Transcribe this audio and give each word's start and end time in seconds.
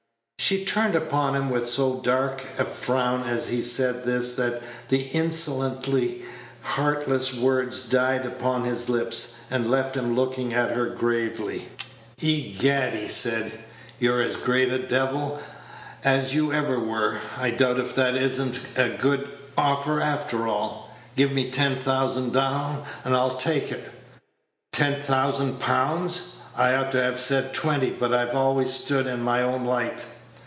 She 0.51 0.65
turned 0.65 0.95
upon 0.95 1.33
him 1.35 1.49
with 1.49 1.69
so 1.69 2.01
dark 2.03 2.41
a 2.59 2.65
frown 2.65 3.23
as 3.25 3.47
he 3.47 3.61
said 3.61 4.03
this 4.03 4.35
that 4.35 4.61
the 4.89 5.03
insolently 5.03 6.23
heartless 6.61 7.33
words 7.33 7.87
died 7.87 8.25
upon 8.25 8.65
his 8.65 8.89
lips, 8.89 9.45
and 9.49 9.69
left 9.69 9.95
him 9.95 10.13
looking 10.13 10.51
at 10.53 10.71
her 10.71 10.87
gravely. 10.87 11.69
"Egad," 12.21 12.95
he 12.95 13.07
said, 13.07 13.51
"you're 13.97 14.21
as 14.21 14.35
great 14.35 14.73
a 14.73 14.79
devil 14.79 15.39
as 16.03 16.33
ever 16.35 16.35
you 16.73 16.79
were. 16.85 17.19
I 17.39 17.51
doubt 17.51 17.79
if 17.79 17.95
that 17.95 18.15
is 18.15 18.37
n't 18.41 18.59
a 18.75 18.89
good 18.97 19.29
offer 19.57 20.01
after 20.01 20.49
all. 20.49 20.89
Give 21.15 21.31
me 21.31 21.49
ten 21.49 21.77
thousand 21.79 22.33
down, 22.33 22.83
and 23.05 23.15
I'll 23.15 23.35
take 23.35 23.71
it." 23.71 23.89
"Ten 24.73 24.99
thousand 25.01 25.59
pounds!" 25.61 26.37
"I 26.57 26.75
ought 26.75 26.91
to 26.91 27.01
have 27.01 27.21
said 27.21 27.53
twenty, 27.53 27.91
but 27.91 28.13
I've 28.13 28.35
always 28.35 28.73
stood 28.73 29.07
in 29.07 29.21
my 29.21 29.41
own 29.43 29.63
light." 29.63 30.03